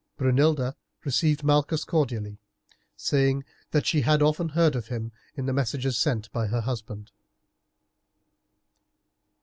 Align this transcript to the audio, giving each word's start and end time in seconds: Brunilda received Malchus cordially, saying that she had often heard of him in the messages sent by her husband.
Brunilda 0.17 0.75
received 1.05 1.43
Malchus 1.43 1.83
cordially, 1.83 2.39
saying 2.97 3.43
that 3.69 3.85
she 3.85 4.01
had 4.01 4.23
often 4.23 4.49
heard 4.49 4.75
of 4.75 4.87
him 4.87 5.11
in 5.35 5.45
the 5.45 5.53
messages 5.53 5.95
sent 5.95 6.31
by 6.31 6.47
her 6.47 6.61
husband. 6.61 7.11